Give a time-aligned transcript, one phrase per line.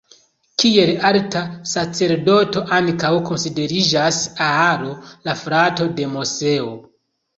[0.61, 6.73] Kiel alta sacerdoto ankaŭ konsideriĝas Aaron, la frato de Moseo.